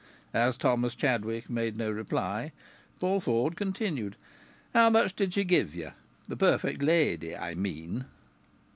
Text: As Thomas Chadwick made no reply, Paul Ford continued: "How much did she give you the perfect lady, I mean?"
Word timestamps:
As 0.33 0.57
Thomas 0.57 0.95
Chadwick 0.95 1.47
made 1.47 1.77
no 1.77 1.91
reply, 1.91 2.53
Paul 2.99 3.19
Ford 3.19 3.55
continued: 3.55 4.15
"How 4.73 4.89
much 4.89 5.15
did 5.15 5.35
she 5.35 5.43
give 5.43 5.75
you 5.75 5.91
the 6.27 6.35
perfect 6.35 6.81
lady, 6.81 7.37
I 7.37 7.53
mean?" 7.53 8.05